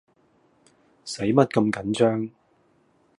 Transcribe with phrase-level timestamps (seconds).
[1.05, 2.31] 駛乜咁緊張